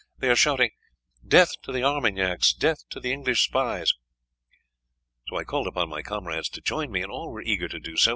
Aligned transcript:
They 0.17 0.31
are 0.31 0.35
shouting, 0.35 0.71
'Death 1.27 1.61
to 1.61 1.71
the 1.71 1.83
Armagnacs! 1.83 2.53
Death 2.53 2.89
to 2.89 2.99
the 2.99 3.13
English 3.13 3.43
spies!' 3.43 3.93
"I 5.31 5.43
called 5.43 5.67
upon 5.67 5.89
my 5.89 6.01
comrades 6.01 6.49
to 6.49 6.61
join 6.61 6.89
me, 6.91 7.03
and 7.03 7.11
all 7.11 7.29
were 7.31 7.43
eager 7.43 7.67
to 7.67 7.79
do 7.79 7.95
so. 7.97 8.09